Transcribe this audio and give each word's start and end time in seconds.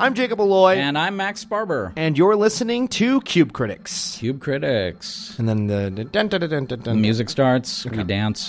I'm 0.00 0.14
Jacob 0.14 0.38
Aloi. 0.38 0.76
And 0.76 0.96
I'm 0.96 1.18
Max 1.18 1.44
Sparber. 1.44 1.92
And 1.94 2.16
you're 2.16 2.34
listening 2.34 2.88
to 2.88 3.20
Cube 3.20 3.52
Critics. 3.52 4.16
Cube 4.18 4.40
Critics. 4.40 5.38
And 5.38 5.46
then 5.46 5.66
the, 5.66 5.92
the 5.94 6.04
dun, 6.04 6.28
dun, 6.28 6.40
dun, 6.40 6.64
dun, 6.64 7.00
music 7.02 7.28
starts, 7.28 7.84
okay. 7.84 7.98
we 7.98 8.04
dance. 8.04 8.46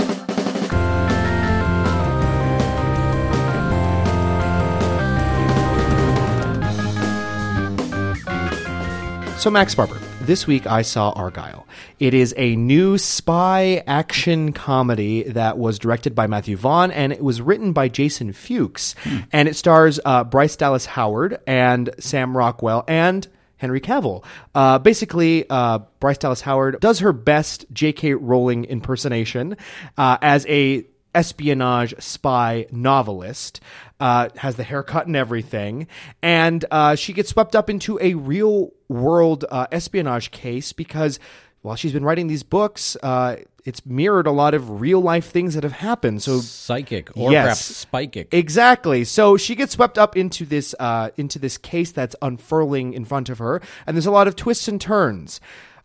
So, 9.42 9.50
Max 9.50 9.76
Sparber, 9.76 10.00
this 10.26 10.48
week 10.48 10.68
I 10.68 10.82
saw 10.82 11.14
Argylle. 11.14 11.64
It 12.00 12.14
is 12.14 12.34
a 12.38 12.56
new 12.56 12.98
spy 12.98 13.84
action 13.88 14.54
comedy 14.54 15.24
that 15.24 15.58
was 15.58 15.80
directed 15.80 16.16
by 16.16 16.28
Matthew 16.28 16.58
Vaughn 16.58 16.92
and 16.92 17.12
it 17.12 17.24
was 17.24 17.42
written 17.42 17.74
by 17.74 17.88
Jason 17.88 18.34
Fuchs. 18.34 18.96
Hmm. 19.04 19.20
And 19.32 19.48
it 19.48 19.56
stars 19.56 20.00
uh, 20.06 20.24
Bryce 20.24 20.56
Dallas 20.56 20.86
Howard 20.86 21.40
and 21.48 21.90
Sam 22.00 22.38
Rockwell 22.38 22.84
and 22.88 23.28
Henry 23.58 23.80
Cavill. 23.80 24.24
Uh, 24.56 24.80
basically, 24.80 25.46
uh, 25.50 25.80
Bryce 26.00 26.18
Dallas 26.18 26.42
Howard 26.42 26.80
does 26.80 27.00
her 27.00 27.14
best 27.14 27.66
J.K. 27.72 28.16
Rowling 28.16 28.66
impersonation 28.66 29.56
uh, 29.98 30.18
as 30.22 30.46
a 30.48 30.86
espionage 31.14 31.94
spy 32.00 32.68
novelist. 32.72 33.60
Uh, 34.00 34.30
has 34.38 34.56
the 34.56 34.64
haircut 34.64 35.06
and 35.06 35.16
everything, 35.16 35.86
and 36.24 36.66
uh, 36.72 36.96
she 36.96 37.14
gets 37.14 37.30
swept 37.30 37.56
up 37.56 37.70
into 37.70 38.00
a 38.02 38.16
real 38.16 38.72
world 38.88 39.46
uh, 39.52 39.68
espionage 39.72 40.32
case 40.32 40.74
because 40.74 41.20
while 41.62 41.76
she's 41.76 41.94
been 41.94 42.04
writing 42.04 42.26
these 42.26 42.42
books, 42.42 42.98
uh, 43.04 43.36
it's 43.66 43.86
mirrored 43.86 44.28
a 44.28 44.32
lot 44.32 44.54
of 44.54 44.82
real 44.82 45.00
life 45.00 45.30
things 45.30 45.54
that 45.54 45.64
have 45.64 45.74
happened. 45.74 46.24
So 46.24 46.40
psychic 46.40 47.16
or 47.16 47.32
yes, 47.32 47.44
perhaps 47.44 48.16
spikic. 48.16 48.28
Exactly. 48.34 49.04
So 49.04 49.38
she 49.38 49.56
gets 49.56 49.74
swept 49.74 49.98
up 49.98 50.18
into 50.18 50.46
this 50.46 50.74
uh, 50.80 51.12
into 51.18 51.38
this 51.40 51.58
case 51.58 51.92
that's 51.92 52.16
unfurling 52.22 52.94
in 52.94 53.06
front 53.06 53.30
of 53.30 53.38
her, 53.38 53.62
and 53.86 53.96
there's 53.96 54.08
a 54.08 54.12
lot 54.12 54.28
of 54.28 54.36
twists 54.36 54.68
and 54.68 54.82
turns. 54.82 55.40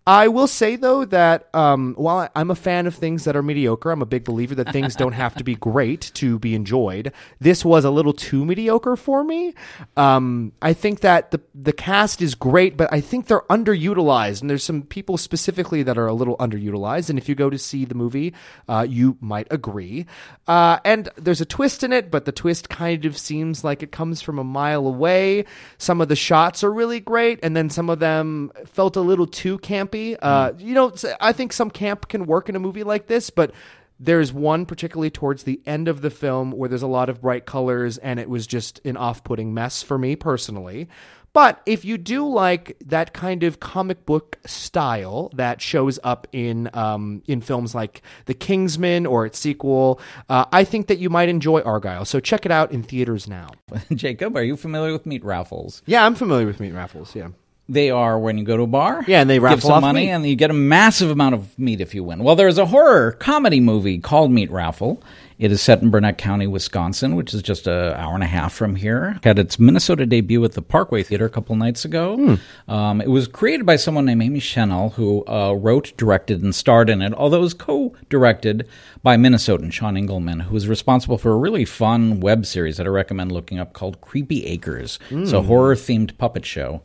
I 0.08 0.28
will 0.28 0.46
say 0.46 0.76
though 0.76 1.04
that 1.06 1.52
um, 1.52 1.94
while 1.96 2.28
I'm 2.36 2.52
a 2.52 2.54
fan 2.54 2.86
of 2.86 2.94
things 2.94 3.24
that 3.24 3.34
are 3.34 3.42
mediocre, 3.42 3.90
I'm 3.90 4.02
a 4.02 4.06
big 4.06 4.22
believer 4.22 4.54
that 4.54 4.70
things 4.70 4.94
don't 4.94 5.14
have 5.14 5.34
to 5.34 5.42
be 5.42 5.54
great 5.56 6.12
to 6.14 6.38
be 6.38 6.54
enjoyed. 6.54 7.12
This 7.40 7.64
was 7.64 7.84
a 7.84 7.90
little 7.90 8.12
too 8.12 8.44
mediocre 8.44 8.94
for 8.94 9.24
me. 9.24 9.54
Um, 9.96 10.52
I 10.62 10.74
think 10.74 11.00
that 11.00 11.32
the 11.32 11.40
the 11.54 11.72
cast 11.72 12.22
is 12.22 12.36
great, 12.36 12.76
but 12.76 12.92
I 12.92 13.00
think 13.00 13.26
they're 13.26 13.40
underutilized, 13.50 14.42
and 14.42 14.48
there's 14.48 14.62
some 14.62 14.82
people 14.82 15.16
specifically 15.16 15.82
that 15.82 15.98
are 15.98 16.06
a 16.06 16.14
little 16.14 16.36
underutilized. 16.36 17.10
And 17.10 17.18
if 17.18 17.28
you 17.28 17.34
go 17.34 17.50
to 17.50 17.58
see 17.58 17.84
the 17.84 17.96
movie, 17.96 18.32
uh, 18.68 18.86
you 18.88 19.16
might 19.20 19.48
agree. 19.50 20.06
Uh, 20.46 20.78
and 20.84 21.08
there's 21.16 21.40
a 21.40 21.46
twist 21.46 21.82
in 21.82 21.92
it, 21.92 22.12
but 22.12 22.26
the 22.26 22.32
twist 22.32 22.68
kind 22.68 23.06
of 23.06 23.18
seems 23.18 23.64
like 23.64 23.82
it 23.82 23.90
comes 23.90 24.22
from 24.22 24.38
a 24.38 24.44
mile 24.44 24.86
away. 24.86 25.46
Some 25.78 26.00
of 26.00 26.06
the 26.06 26.14
shots 26.14 26.62
are 26.62 26.72
really 26.72 27.00
great, 27.00 27.40
and 27.42 27.56
then 27.56 27.70
some 27.70 27.90
of 27.90 27.98
them 27.98 28.52
felt 28.66 28.94
a 28.94 29.00
little 29.00 29.26
too 29.26 29.58
campy 29.58 29.95
campy. 29.96 30.18
Uh, 30.20 30.50
mm. 30.50 30.60
You 30.60 30.74
know, 30.74 30.92
I 31.20 31.32
think 31.32 31.52
some 31.52 31.70
camp 31.70 32.08
can 32.08 32.26
work 32.26 32.48
in 32.48 32.56
a 32.56 32.60
movie 32.60 32.84
like 32.84 33.06
this, 33.06 33.30
but 33.30 33.52
there's 33.98 34.32
one 34.32 34.66
particularly 34.66 35.10
towards 35.10 35.44
the 35.44 35.60
end 35.66 35.88
of 35.88 36.02
the 36.02 36.10
film 36.10 36.52
where 36.52 36.68
there's 36.68 36.82
a 36.82 36.86
lot 36.86 37.08
of 37.08 37.22
bright 37.22 37.46
colors 37.46 37.96
and 37.98 38.20
it 38.20 38.28
was 38.28 38.46
just 38.46 38.80
an 38.84 38.96
off-putting 38.96 39.54
mess 39.54 39.82
for 39.82 39.96
me 39.96 40.16
personally. 40.16 40.88
But 41.32 41.60
if 41.66 41.84
you 41.84 41.98
do 41.98 42.26
like 42.26 42.78
that 42.86 43.12
kind 43.12 43.42
of 43.42 43.60
comic 43.60 44.06
book 44.06 44.38
style 44.46 45.30
that 45.34 45.60
shows 45.60 45.98
up 46.02 46.26
in 46.32 46.70
um, 46.72 47.22
in 47.26 47.42
films 47.42 47.74
like 47.74 48.00
The 48.24 48.32
Kingsman 48.32 49.04
or 49.04 49.26
its 49.26 49.38
sequel, 49.38 50.00
uh, 50.30 50.46
I 50.50 50.64
think 50.64 50.86
that 50.86 50.98
you 50.98 51.10
might 51.10 51.28
enjoy 51.28 51.60
Argylle. 51.60 52.06
So 52.06 52.20
check 52.20 52.46
it 52.46 52.52
out 52.52 52.72
in 52.72 52.82
theaters 52.82 53.28
now. 53.28 53.48
Jacob, 53.94 54.34
are 54.34 54.44
you 54.44 54.56
familiar 54.56 54.92
with 54.92 55.04
meat 55.04 55.22
raffles? 55.24 55.82
Yeah, 55.84 56.06
I'm 56.06 56.14
familiar 56.14 56.46
with 56.46 56.58
meat 56.58 56.72
raffles. 56.72 57.14
Yeah. 57.14 57.28
They 57.68 57.90
are 57.90 58.18
when 58.18 58.38
you 58.38 58.44
go 58.44 58.56
to 58.56 58.62
a 58.62 58.66
bar. 58.68 59.04
Yeah, 59.08 59.20
and 59.20 59.28
they 59.28 59.38
raffle 59.40 59.56
give 59.56 59.62
some 59.62 59.72
off 59.72 59.80
money, 59.82 60.06
meat. 60.06 60.10
and 60.10 60.26
you 60.26 60.36
get 60.36 60.50
a 60.50 60.54
massive 60.54 61.10
amount 61.10 61.34
of 61.34 61.58
meat 61.58 61.80
if 61.80 61.94
you 61.94 62.04
win. 62.04 62.22
Well, 62.22 62.36
there's 62.36 62.58
a 62.58 62.66
horror 62.66 63.12
comedy 63.12 63.58
movie 63.58 63.98
called 63.98 64.30
Meat 64.30 64.50
Raffle. 64.50 65.02
It 65.38 65.52
is 65.52 65.60
set 65.60 65.82
in 65.82 65.90
Burnett 65.90 66.16
County, 66.16 66.46
Wisconsin, 66.46 67.14
which 67.14 67.34
is 67.34 67.42
just 67.42 67.66
an 67.66 67.92
hour 67.92 68.14
and 68.14 68.22
a 68.22 68.26
half 68.26 68.54
from 68.54 68.74
here. 68.74 69.20
Had 69.22 69.38
its 69.38 69.58
Minnesota 69.58 70.06
debut 70.06 70.42
at 70.44 70.52
the 70.52 70.62
Parkway 70.62 71.02
Theater 71.02 71.26
a 71.26 71.30
couple 71.30 71.54
nights 71.56 71.84
ago. 71.84 72.16
Hmm. 72.16 72.72
Um, 72.72 73.00
it 73.02 73.10
was 73.10 73.28
created 73.28 73.66
by 73.66 73.76
someone 73.76 74.06
named 74.06 74.22
Aimee 74.22 74.40
Chenal, 74.40 74.94
who 74.94 75.26
uh, 75.26 75.52
wrote, 75.52 75.92
directed, 75.98 76.42
and 76.42 76.54
starred 76.54 76.88
in 76.88 77.02
it, 77.02 77.12
although 77.12 77.38
it 77.38 77.40
was 77.40 77.54
co 77.54 77.94
directed 78.08 78.66
by 79.02 79.16
Minnesotan 79.16 79.72
Sean 79.72 79.96
Engelman, 79.96 80.40
who 80.40 80.54
was 80.54 80.68
responsible 80.68 81.18
for 81.18 81.32
a 81.32 81.36
really 81.36 81.66
fun 81.66 82.20
web 82.20 82.46
series 82.46 82.78
that 82.78 82.86
I 82.86 82.90
recommend 82.90 83.30
looking 83.30 83.58
up 83.58 83.74
called 83.74 84.00
Creepy 84.00 84.46
Acres. 84.46 84.98
It's 85.10 85.32
a 85.32 85.40
hmm. 85.42 85.48
horror 85.48 85.74
themed 85.74 86.16
puppet 86.16 86.46
show. 86.46 86.82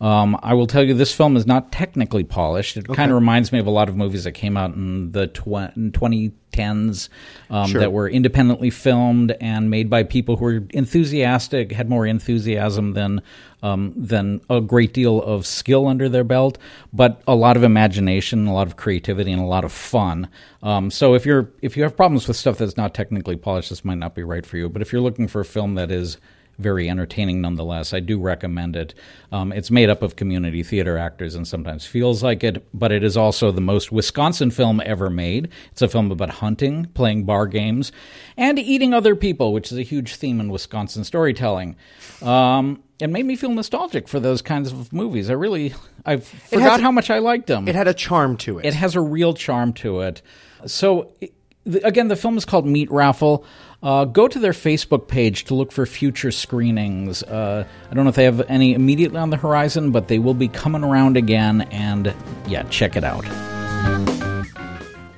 Um, 0.00 0.38
I 0.42 0.52
will 0.52 0.66
tell 0.66 0.82
you, 0.82 0.92
this 0.92 1.14
film 1.14 1.36
is 1.36 1.46
not 1.46 1.72
technically 1.72 2.24
polished. 2.24 2.76
It 2.76 2.86
okay. 2.90 2.94
kind 2.94 3.10
of 3.10 3.14
reminds 3.14 3.52
me 3.52 3.58
of 3.58 3.66
a 3.66 3.70
lot 3.70 3.88
of 3.88 3.96
movies 3.96 4.24
that 4.24 4.32
came 4.32 4.56
out 4.56 4.74
in 4.74 5.12
the 5.12 5.28
tw- 5.28 5.74
20- 5.76 6.32
tens 6.54 7.10
um, 7.50 7.68
sure. 7.68 7.80
that 7.80 7.92
were 7.92 8.08
independently 8.08 8.70
filmed 8.70 9.34
and 9.40 9.70
made 9.70 9.90
by 9.90 10.04
people 10.04 10.36
who 10.36 10.44
were 10.44 10.62
enthusiastic, 10.70 11.72
had 11.72 11.90
more 11.90 12.06
enthusiasm 12.06 12.92
than 12.92 13.20
um, 13.62 13.94
than 13.96 14.42
a 14.50 14.60
great 14.60 14.92
deal 14.92 15.22
of 15.22 15.46
skill 15.46 15.86
under 15.86 16.08
their 16.08 16.22
belt, 16.22 16.58
but 16.92 17.22
a 17.26 17.34
lot 17.34 17.56
of 17.56 17.62
imagination, 17.62 18.46
a 18.46 18.52
lot 18.52 18.66
of 18.66 18.76
creativity, 18.76 19.32
and 19.32 19.40
a 19.40 19.46
lot 19.46 19.64
of 19.64 19.72
fun. 19.72 20.28
Um, 20.62 20.90
so 20.90 21.14
if 21.14 21.24
you're 21.24 21.50
if 21.62 21.76
you 21.76 21.82
have 21.82 21.96
problems 21.96 22.28
with 22.28 22.36
stuff 22.36 22.58
that's 22.58 22.76
not 22.76 22.94
technically 22.94 23.36
polished, 23.36 23.70
this 23.70 23.84
might 23.84 23.98
not 23.98 24.14
be 24.14 24.22
right 24.22 24.44
for 24.44 24.58
you. 24.58 24.68
But 24.68 24.82
if 24.82 24.92
you're 24.92 25.02
looking 25.02 25.28
for 25.28 25.40
a 25.40 25.44
film 25.44 25.74
that 25.74 25.90
is 25.90 26.18
very 26.58 26.88
entertaining 26.88 27.40
nonetheless. 27.40 27.92
I 27.92 28.00
do 28.00 28.20
recommend 28.20 28.76
it. 28.76 28.94
Um, 29.32 29.52
it's 29.52 29.70
made 29.70 29.90
up 29.90 30.02
of 30.02 30.16
community 30.16 30.62
theater 30.62 30.98
actors 30.98 31.34
and 31.34 31.46
sometimes 31.46 31.86
feels 31.86 32.22
like 32.22 32.44
it, 32.44 32.66
but 32.72 32.92
it 32.92 33.02
is 33.02 33.16
also 33.16 33.50
the 33.50 33.60
most 33.60 33.92
Wisconsin 33.92 34.50
film 34.50 34.80
ever 34.84 35.10
made. 35.10 35.48
It's 35.72 35.82
a 35.82 35.88
film 35.88 36.10
about 36.10 36.30
hunting, 36.30 36.86
playing 36.94 37.24
bar 37.24 37.46
games, 37.46 37.92
and 38.36 38.58
eating 38.58 38.94
other 38.94 39.16
people, 39.16 39.52
which 39.52 39.72
is 39.72 39.78
a 39.78 39.82
huge 39.82 40.16
theme 40.16 40.40
in 40.40 40.48
Wisconsin 40.48 41.04
storytelling. 41.04 41.76
Um, 42.22 42.82
it 43.00 43.08
made 43.08 43.26
me 43.26 43.36
feel 43.36 43.50
nostalgic 43.50 44.08
for 44.08 44.20
those 44.20 44.40
kinds 44.40 44.70
of 44.72 44.92
movies. 44.92 45.28
I 45.28 45.34
really, 45.34 45.74
I 46.06 46.18
forgot 46.18 46.80
how 46.80 46.92
much 46.92 47.10
I 47.10 47.18
liked 47.18 47.48
them. 47.48 47.66
It 47.66 47.74
had 47.74 47.88
a 47.88 47.94
charm 47.94 48.36
to 48.38 48.58
it. 48.58 48.66
It 48.66 48.74
has 48.74 48.94
a 48.94 49.00
real 49.00 49.34
charm 49.34 49.72
to 49.74 50.00
it. 50.00 50.22
So, 50.66 51.12
again, 51.66 52.08
the 52.08 52.16
film 52.16 52.36
is 52.36 52.44
called 52.44 52.66
Meat 52.66 52.90
Raffle. 52.90 53.44
Uh, 53.82 54.04
go 54.06 54.26
to 54.28 54.38
their 54.38 54.52
Facebook 54.52 55.08
page 55.08 55.44
to 55.44 55.54
look 55.54 55.70
for 55.70 55.84
future 55.84 56.30
screenings. 56.30 57.22
Uh, 57.22 57.66
I 57.90 57.94
don't 57.94 58.04
know 58.04 58.10
if 58.10 58.16
they 58.16 58.24
have 58.24 58.40
any 58.50 58.74
immediately 58.74 59.18
on 59.18 59.30
the 59.30 59.36
horizon, 59.36 59.90
but 59.90 60.08
they 60.08 60.18
will 60.18 60.34
be 60.34 60.48
coming 60.48 60.82
around 60.82 61.16
again, 61.16 61.62
and 61.70 62.14
yeah, 62.46 62.62
check 62.64 62.96
it 62.96 63.04
out. 63.04 63.24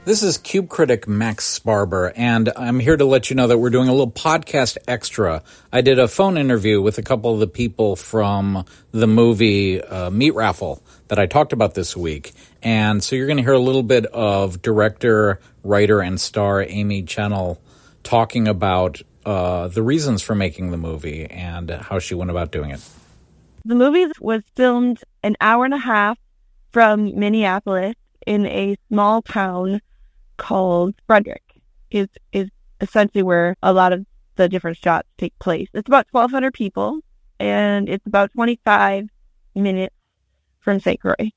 This 0.06 0.22
is 0.22 0.38
Cube 0.38 0.68
Critic 0.68 1.08
Max 1.08 1.58
Sparber, 1.58 2.12
and 2.14 2.52
I'm 2.54 2.78
here 2.78 2.96
to 2.96 3.04
let 3.04 3.28
you 3.28 3.34
know 3.34 3.48
that 3.48 3.58
we're 3.58 3.70
doing 3.70 3.88
a 3.88 3.90
little 3.90 4.08
podcast 4.08 4.78
extra. 4.86 5.42
I 5.72 5.80
did 5.80 5.98
a 5.98 6.06
phone 6.06 6.38
interview 6.38 6.80
with 6.80 6.98
a 6.98 7.02
couple 7.02 7.34
of 7.34 7.40
the 7.40 7.48
people 7.48 7.96
from 7.96 8.64
the 8.92 9.08
movie 9.08 9.82
uh, 9.82 10.10
Meat 10.10 10.32
Raffle 10.32 10.80
that 11.08 11.18
I 11.18 11.26
talked 11.26 11.52
about 11.52 11.74
this 11.74 11.96
week. 11.96 12.34
And 12.62 13.02
so 13.02 13.16
you're 13.16 13.26
going 13.26 13.38
to 13.38 13.42
hear 13.42 13.54
a 13.54 13.58
little 13.58 13.82
bit 13.82 14.06
of 14.06 14.62
director, 14.62 15.40
writer, 15.64 16.00
and 16.00 16.20
star 16.20 16.62
Aimee 16.62 17.02
Chenal 17.02 17.58
talking 18.04 18.46
about 18.46 19.02
uh, 19.24 19.66
the 19.66 19.82
reasons 19.82 20.22
for 20.22 20.36
making 20.36 20.70
the 20.70 20.76
movie 20.76 21.24
and 21.24 21.68
how 21.68 21.98
she 21.98 22.14
went 22.14 22.30
about 22.30 22.52
doing 22.52 22.70
it. 22.70 22.80
The 23.64 23.74
movie 23.74 24.06
was 24.20 24.44
filmed 24.54 25.00
an 25.24 25.34
hour 25.40 25.64
and 25.64 25.74
a 25.74 25.78
half 25.78 26.16
from 26.70 27.18
Minneapolis 27.18 27.96
in 28.24 28.46
a 28.46 28.76
small 28.88 29.20
town 29.22 29.80
called 30.36 30.94
Frederick. 31.06 31.42
Is 31.90 32.08
is 32.32 32.50
essentially 32.80 33.22
where 33.22 33.56
a 33.62 33.72
lot 33.72 33.92
of 33.92 34.04
the 34.36 34.48
different 34.48 34.76
shots 34.76 35.08
take 35.18 35.38
place. 35.38 35.68
It's 35.72 35.88
about 35.88 36.06
1,200 36.10 36.52
people, 36.52 37.00
and 37.40 37.88
it's 37.88 38.06
about 38.06 38.32
25 38.32 39.08
minutes 39.54 39.94
from 40.60 40.80
St. 40.80 41.00
Croix. 41.00 41.30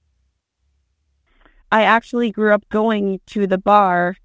I 1.71 1.83
actually 1.83 2.31
grew 2.31 2.53
up 2.53 2.67
going 2.69 3.21
to 3.27 3.47
the 3.47 3.57
bar 3.57 4.17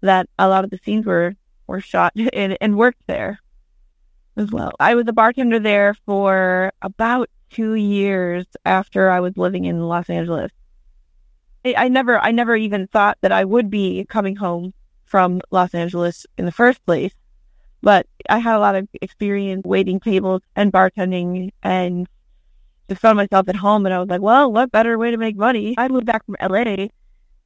that 0.00 0.28
a 0.38 0.48
lot 0.48 0.64
of 0.64 0.70
the 0.70 0.78
scenes 0.84 1.06
were 1.06 1.34
were 1.66 1.80
shot 1.80 2.12
and, 2.32 2.56
and 2.60 2.76
worked 2.76 3.06
there 3.06 3.40
as 4.36 4.50
well. 4.50 4.72
I 4.80 4.94
was 4.94 5.06
a 5.08 5.12
bartender 5.12 5.58
there 5.58 5.94
for 6.06 6.72
about 6.82 7.30
two 7.50 7.74
years 7.74 8.46
after 8.64 9.10
I 9.10 9.20
was 9.20 9.36
living 9.36 9.64
in 9.64 9.80
Los 9.80 10.10
Angeles. 10.10 10.50
I, 11.64 11.74
I 11.76 11.88
never, 11.88 12.18
I 12.18 12.30
never 12.30 12.56
even 12.56 12.86
thought 12.88 13.18
that 13.22 13.32
I 13.32 13.44
would 13.44 13.70
be 13.70 14.04
coming 14.08 14.36
home 14.36 14.74
from 15.04 15.40
Los 15.50 15.74
Angeles 15.74 16.26
in 16.36 16.44
the 16.44 16.52
first 16.52 16.84
place, 16.84 17.14
but 17.82 18.06
I 18.28 18.38
had 18.38 18.56
a 18.56 18.60
lot 18.60 18.74
of 18.74 18.88
experience 19.00 19.64
waiting 19.64 20.00
tables 20.00 20.42
and 20.56 20.72
bartending 20.72 21.50
and 21.62 22.08
just 22.88 23.00
found 23.00 23.16
myself 23.16 23.48
at 23.48 23.56
home 23.56 23.86
and 23.86 23.94
I 23.94 23.98
was 23.98 24.08
like, 24.08 24.20
well, 24.20 24.52
what 24.52 24.72
better 24.72 24.98
way 24.98 25.10
to 25.10 25.16
make 25.16 25.36
money? 25.36 25.74
I 25.78 25.88
moved 25.88 26.06
back 26.06 26.24
from 26.26 26.36
LA. 26.40 26.88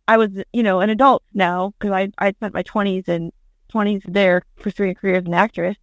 I 0.07 0.17
was, 0.17 0.31
you 0.53 0.63
know, 0.63 0.81
an 0.81 0.91
adult 0.91 1.23
now 1.35 1.75
because 1.79 1.93
I, 1.93 2.11
I 2.19 2.33
spent 2.33 2.55
my 2.55 2.63
20s 2.63 3.09
and 3.09 3.33
20s 3.73 4.03
there 4.09 4.43
pursuing 4.57 4.91
a 4.91 4.95
career 4.95 5.17
as 5.17 5.27
an 5.27 5.35
actress. 5.35 5.77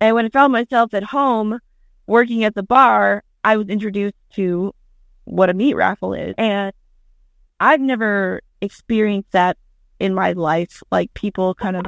And 0.00 0.14
when 0.14 0.26
I 0.26 0.28
found 0.28 0.52
myself 0.52 0.92
at 0.92 1.02
home 1.02 1.58
working 2.06 2.44
at 2.44 2.54
the 2.54 2.62
bar, 2.62 3.24
I 3.42 3.56
was 3.56 3.68
introduced 3.68 4.14
to 4.34 4.74
what 5.24 5.48
a 5.48 5.54
meat 5.54 5.74
raffle 5.74 6.12
is. 6.12 6.34
And 6.36 6.72
I've 7.60 7.80
never 7.80 8.42
experienced 8.60 9.32
that 9.32 9.56
in 9.98 10.14
my 10.14 10.32
life, 10.32 10.82
like 10.90 11.12
people 11.14 11.54
kind 11.54 11.76
of 11.76 11.86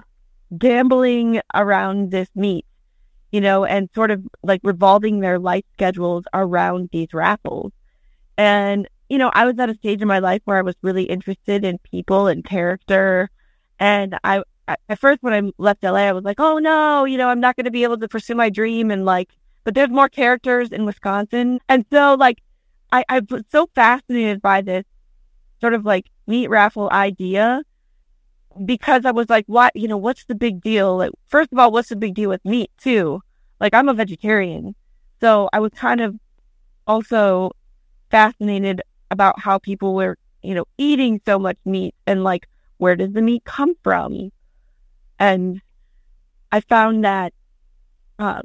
gambling 0.56 1.40
around 1.54 2.10
this 2.10 2.28
meat, 2.34 2.64
you 3.32 3.40
know, 3.40 3.64
and 3.64 3.88
sort 3.94 4.10
of 4.10 4.22
like 4.42 4.60
revolving 4.64 5.20
their 5.20 5.38
life 5.38 5.64
schedules 5.74 6.24
around 6.32 6.88
these 6.92 7.12
raffles. 7.12 7.72
And, 8.38 8.88
you 9.08 9.18
know, 9.18 9.30
I 9.34 9.44
was 9.44 9.58
at 9.58 9.68
a 9.68 9.74
stage 9.74 10.00
in 10.00 10.08
my 10.08 10.20
life 10.20 10.40
where 10.44 10.58
I 10.58 10.62
was 10.62 10.76
really 10.82 11.04
interested 11.04 11.64
in 11.64 11.78
people 11.78 12.28
and 12.28 12.44
character. 12.44 13.30
And 13.78 14.18
I, 14.24 14.42
at 14.66 14.98
first 14.98 15.22
when 15.22 15.34
I 15.34 15.50
left 15.58 15.82
LA, 15.82 15.96
I 15.96 16.12
was 16.12 16.24
like, 16.24 16.40
oh 16.40 16.58
no, 16.58 17.04
you 17.04 17.18
know, 17.18 17.28
I'm 17.28 17.40
not 17.40 17.56
going 17.56 17.64
to 17.64 17.70
be 17.70 17.82
able 17.82 17.98
to 17.98 18.08
pursue 18.08 18.34
my 18.34 18.48
dream. 18.48 18.90
And 18.90 19.04
like, 19.04 19.30
but 19.64 19.74
there's 19.74 19.90
more 19.90 20.08
characters 20.08 20.70
in 20.70 20.86
Wisconsin. 20.86 21.60
And 21.68 21.84
so 21.92 22.14
like, 22.14 22.42
I, 22.90 23.04
I 23.08 23.20
was 23.28 23.42
so 23.50 23.68
fascinated 23.74 24.40
by 24.40 24.62
this 24.62 24.84
sort 25.60 25.74
of 25.74 25.84
like 25.84 26.10
meat 26.26 26.48
raffle 26.48 26.88
idea 26.90 27.62
because 28.64 29.04
I 29.04 29.10
was 29.10 29.28
like, 29.28 29.44
what, 29.46 29.74
you 29.74 29.88
know, 29.88 29.96
what's 29.96 30.24
the 30.24 30.34
big 30.34 30.60
deal? 30.60 30.96
Like, 30.96 31.10
first 31.26 31.52
of 31.52 31.58
all, 31.58 31.70
what's 31.70 31.88
the 31.88 31.96
big 31.96 32.14
deal 32.14 32.30
with 32.30 32.44
meat 32.44 32.70
too? 32.78 33.22
Like, 33.60 33.74
I'm 33.74 33.88
a 33.88 33.94
vegetarian. 33.94 34.74
So 35.20 35.48
I 35.52 35.60
was 35.60 35.72
kind 35.72 36.00
of 36.00 36.16
also 36.86 37.52
fascinated 38.10 38.82
about 39.10 39.38
how 39.40 39.58
people 39.58 39.94
were, 39.94 40.16
you 40.42 40.54
know, 40.54 40.64
eating 40.76 41.20
so 41.24 41.38
much 41.38 41.56
meat 41.64 41.94
and 42.06 42.24
like, 42.24 42.48
where 42.78 42.96
does 42.96 43.12
the 43.12 43.22
meat 43.22 43.44
come 43.44 43.74
from? 43.82 44.30
And 45.18 45.60
I 46.52 46.60
found 46.60 47.04
that, 47.04 47.32
um, 48.18 48.42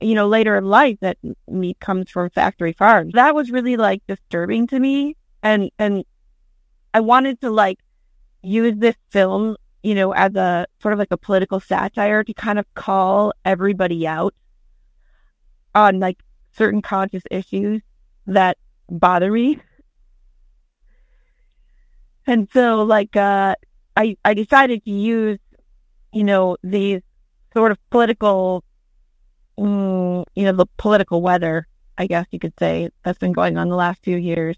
you 0.00 0.14
know, 0.14 0.28
later 0.28 0.56
in 0.56 0.64
life 0.66 0.98
that 1.00 1.16
meat 1.48 1.80
comes 1.80 2.10
from 2.10 2.30
factory 2.30 2.72
farms. 2.72 3.14
That 3.14 3.34
was 3.34 3.50
really 3.50 3.76
like 3.76 4.02
disturbing 4.06 4.66
to 4.68 4.78
me. 4.78 5.16
And, 5.42 5.70
and 5.78 6.04
I 6.94 7.00
wanted 7.00 7.40
to 7.42 7.50
like 7.50 7.78
use 8.42 8.74
this 8.76 8.96
film, 9.10 9.56
you 9.82 9.94
know, 9.94 10.12
as 10.12 10.34
a 10.34 10.66
sort 10.80 10.92
of 10.92 10.98
like 10.98 11.10
a 11.10 11.16
political 11.16 11.60
satire 11.60 12.24
to 12.24 12.34
kind 12.34 12.58
of 12.58 12.66
call 12.74 13.32
everybody 13.44 14.06
out 14.06 14.34
on 15.74 16.00
like 16.00 16.18
certain 16.52 16.82
conscious 16.82 17.22
issues 17.30 17.82
that 18.26 18.58
bother 18.90 19.30
me. 19.30 19.60
And 22.26 22.48
so 22.52 22.82
like 22.82 23.16
uh 23.16 23.54
I 23.96 24.16
I 24.24 24.34
decided 24.34 24.84
to 24.84 24.90
use, 24.90 25.38
you 26.12 26.24
know, 26.24 26.56
these 26.62 27.00
sort 27.54 27.72
of 27.72 27.78
political 27.90 28.64
mm, 29.58 30.24
you 30.34 30.44
know, 30.44 30.52
the 30.52 30.66
political 30.76 31.22
weather, 31.22 31.66
I 31.96 32.06
guess 32.06 32.26
you 32.30 32.38
could 32.38 32.54
say, 32.58 32.90
that's 33.02 33.18
been 33.18 33.32
going 33.32 33.56
on 33.56 33.68
the 33.68 33.76
last 33.76 34.02
few 34.02 34.16
years, 34.16 34.56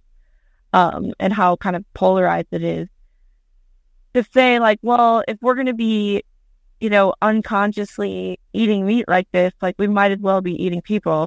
um, 0.72 1.12
and 1.18 1.32
how 1.32 1.56
kind 1.56 1.76
of 1.76 1.84
polarized 1.94 2.48
it 2.52 2.62
is 2.62 2.88
to 4.14 4.24
say 4.32 4.58
like, 4.58 4.78
well, 4.82 5.22
if 5.28 5.38
we're 5.40 5.54
going 5.54 5.66
to 5.66 5.74
be, 5.74 6.22
you 6.80 6.90
know, 6.90 7.14
unconsciously 7.22 8.38
eating 8.52 8.86
meat 8.86 9.06
like 9.08 9.28
this, 9.32 9.52
like 9.60 9.76
we 9.78 9.86
might 9.86 10.12
as 10.12 10.18
well 10.18 10.40
be 10.40 10.62
eating 10.62 10.82
people. 10.82 11.12